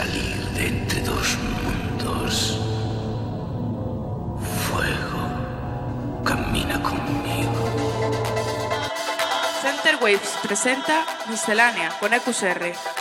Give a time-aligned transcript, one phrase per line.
[0.00, 2.58] salir de entre dos mundos.
[4.64, 5.22] Fuego,
[6.24, 7.62] camina conmigo.
[9.60, 12.99] Center Waves presenta Miscelánea con EQSR.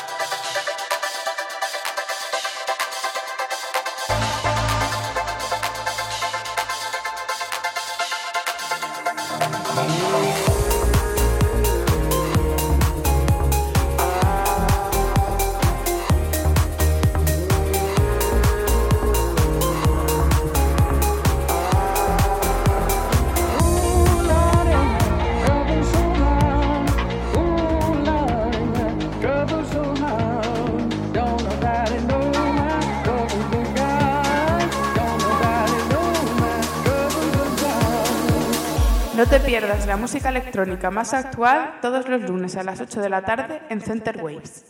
[39.89, 43.81] La música electrónica más actual todos los lunes a las 8 de la tarde en
[43.81, 44.63] Center Waves.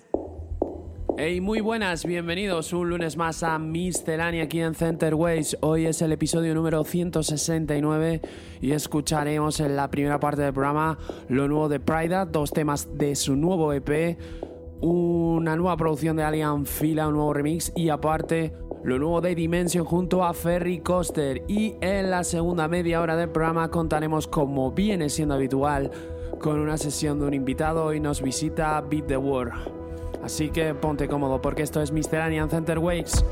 [1.18, 5.58] Hey, muy buenas, bienvenidos un lunes más a Miscelánea aquí en Center Waves.
[5.60, 8.22] Hoy es el episodio número 169
[8.62, 10.98] y escucharemos en la primera parte del programa
[11.28, 14.18] lo nuevo de Prida, dos temas de su nuevo EP,
[14.80, 19.86] una nueva producción de Alien Fila, un nuevo remix y aparte lo nuevo de Dimension
[19.86, 21.44] junto a Ferry Coster.
[21.48, 25.92] Y en la segunda media hora del programa contaremos, como viene siendo habitual,
[26.40, 29.52] con una sesión de un invitado y nos visita Beat the War.
[30.24, 33.24] Así que ponte cómodo porque esto es Miscellanea en Center Waves.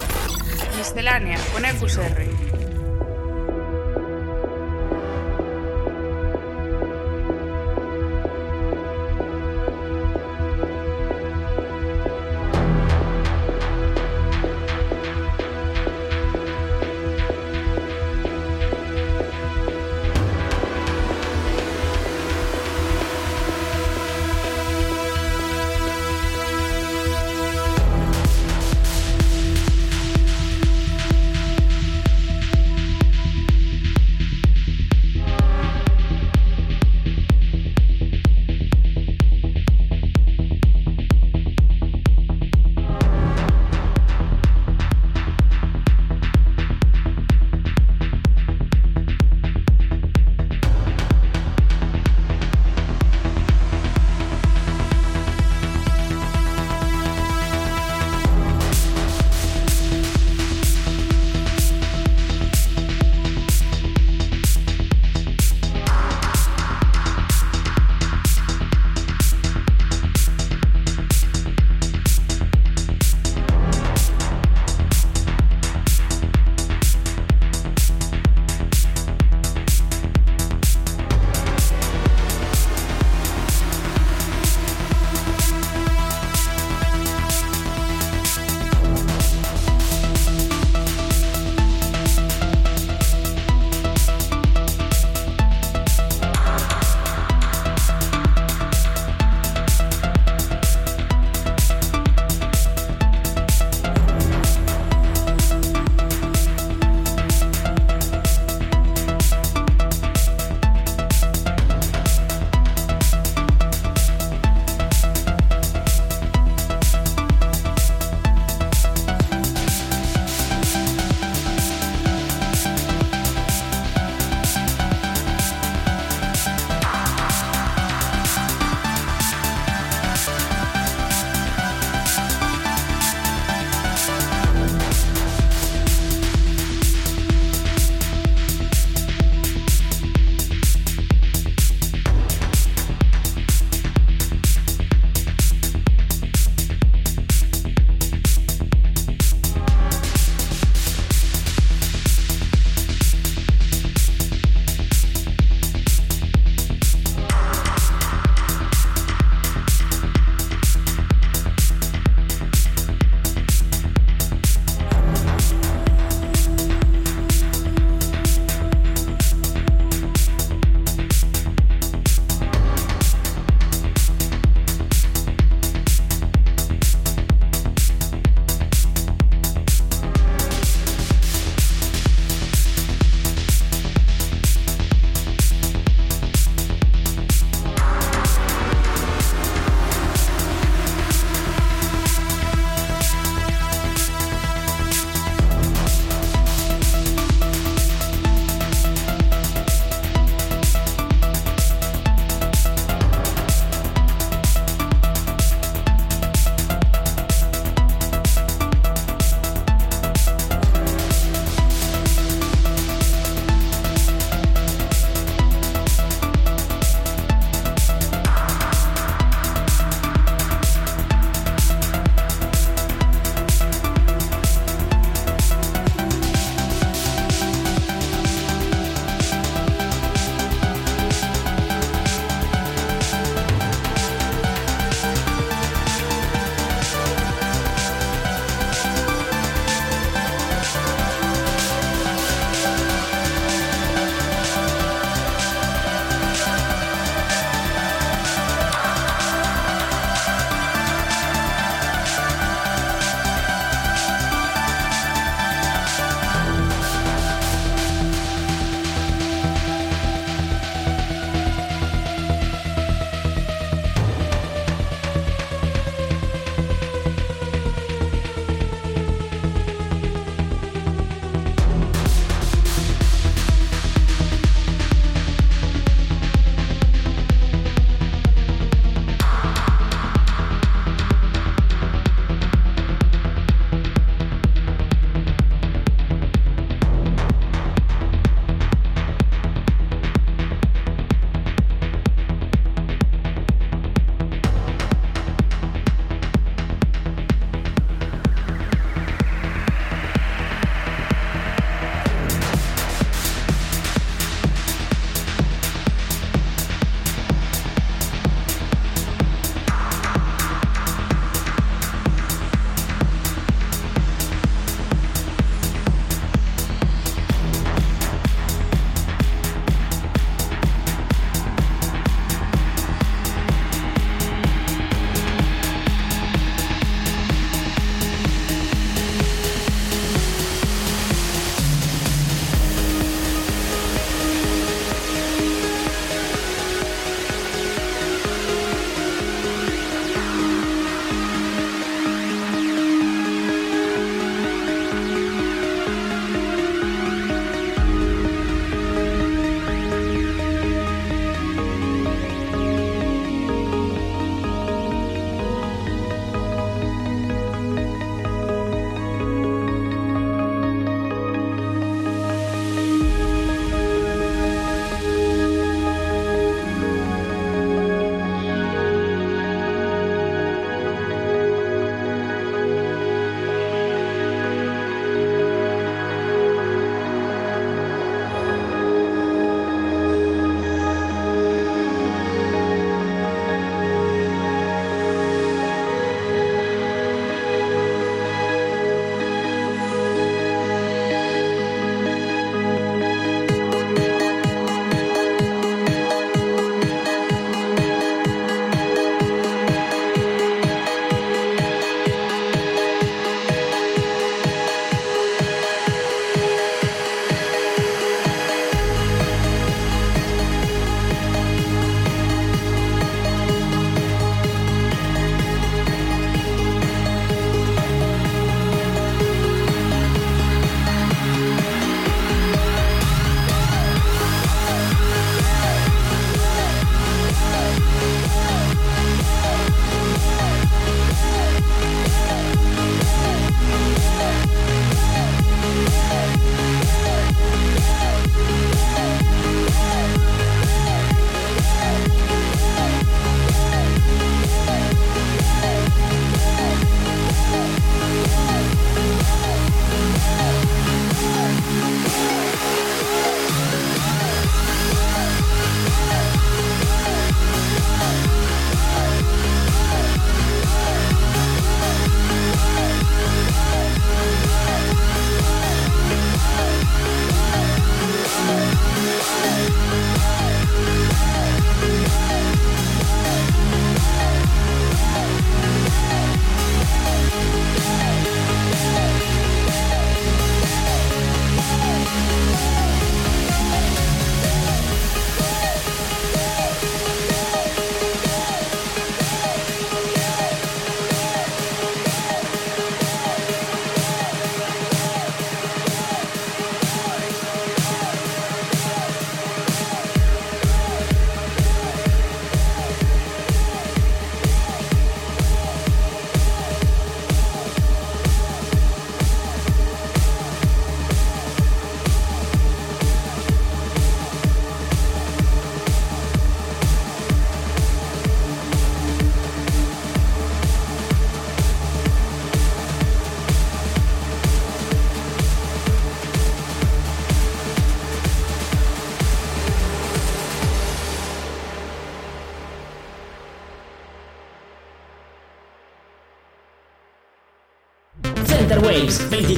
[0.78, 2.37] Miscelánea con EQSR.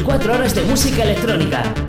[0.09, 1.88] 24 horas de música electrónica.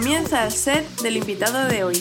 [0.00, 1.96] Comienza el set del invitado de hoy.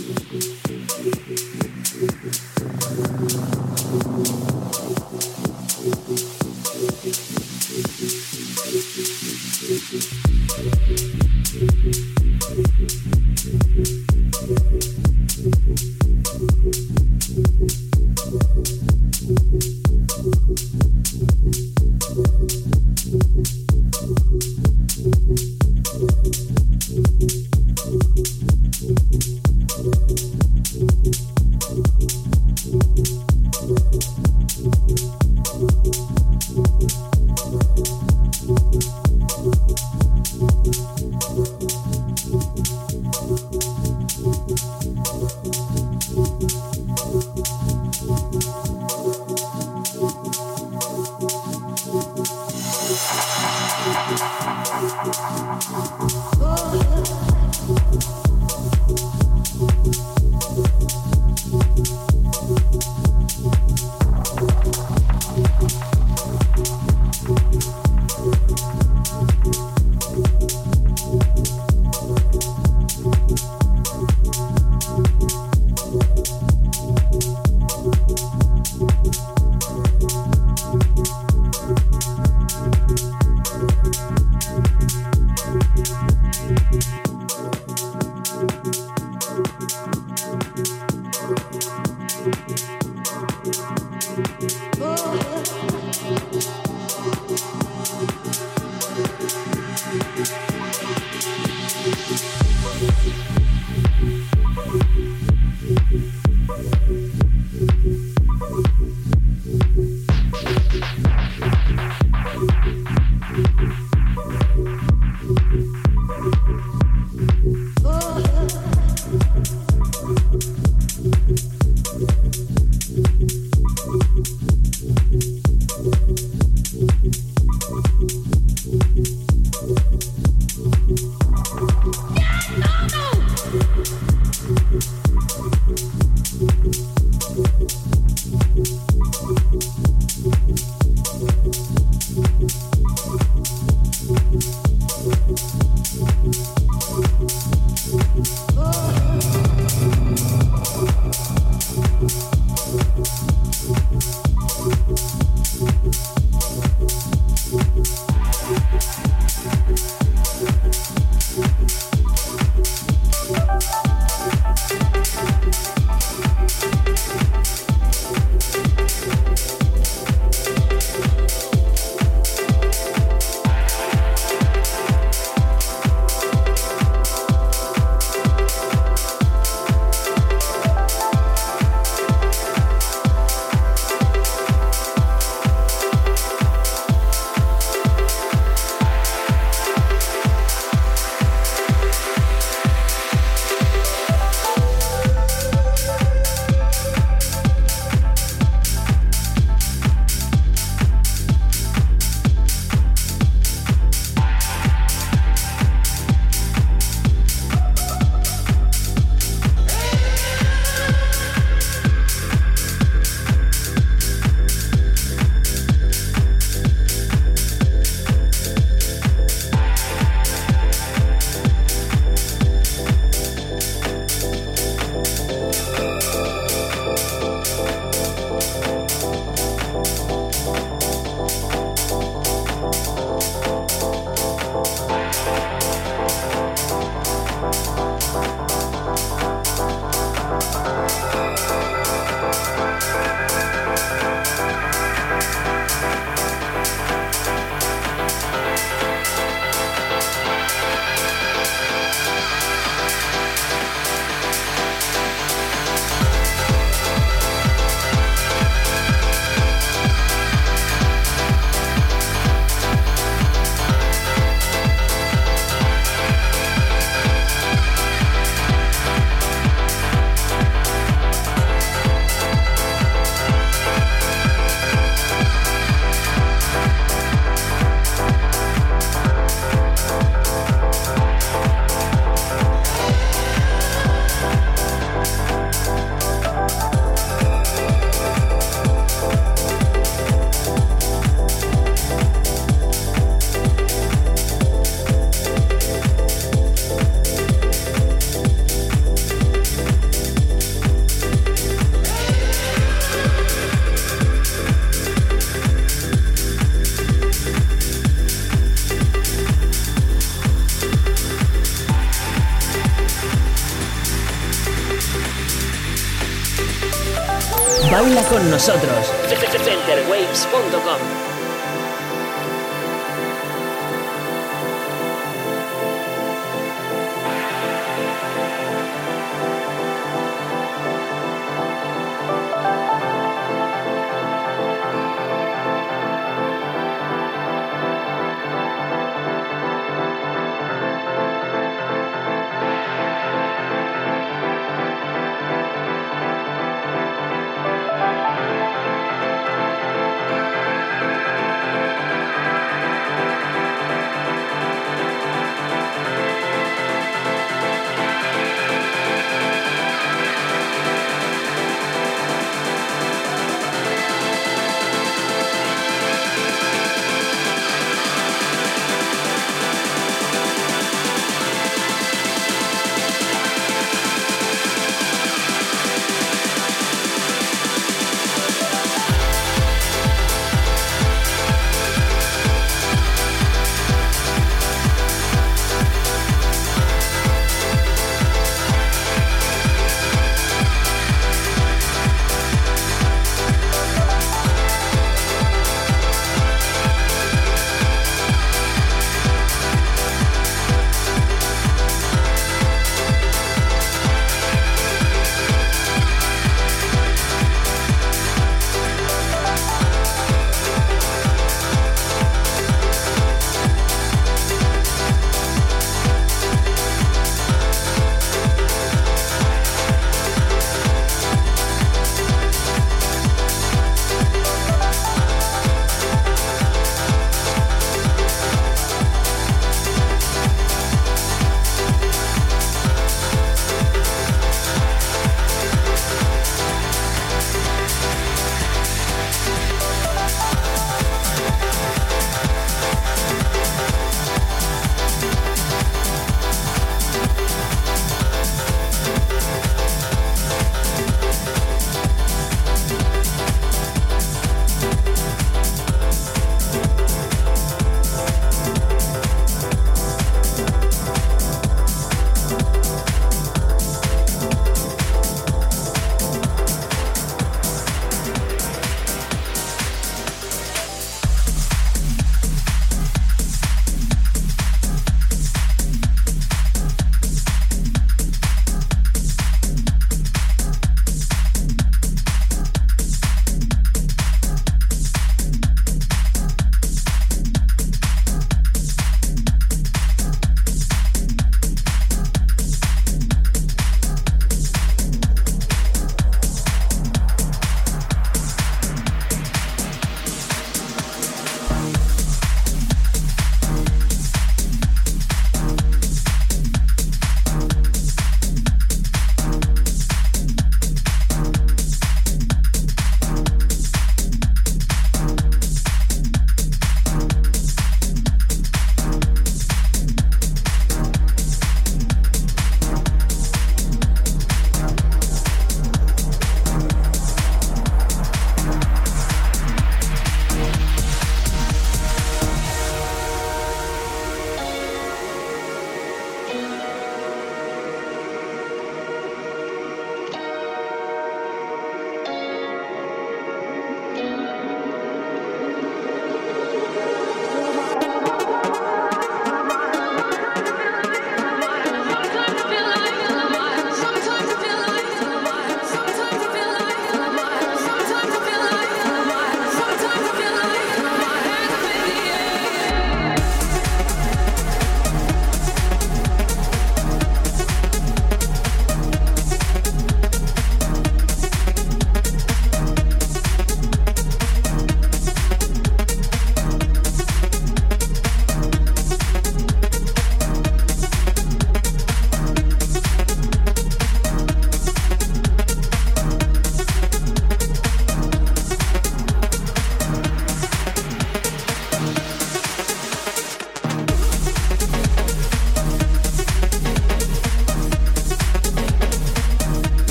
[317.71, 318.93] Baila con nosotros.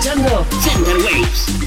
[0.00, 1.59] escuchando Center Waves.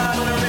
[0.00, 0.39] para